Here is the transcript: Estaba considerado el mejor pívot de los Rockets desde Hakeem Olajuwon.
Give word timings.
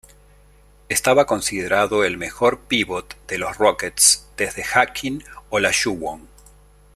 Estaba 0.89 1.27
considerado 1.27 2.03
el 2.03 2.17
mejor 2.17 2.61
pívot 2.61 3.13
de 3.27 3.37
los 3.37 3.57
Rockets 3.59 4.27
desde 4.35 4.63
Hakeem 4.63 5.19
Olajuwon. 5.51 6.27